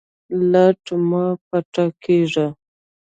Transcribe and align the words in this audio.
لټ 0.51 0.83
مه 1.09 1.25
پاته 1.47 1.85
کیږئ 2.03 2.47